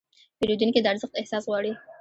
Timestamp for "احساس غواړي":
1.17-1.71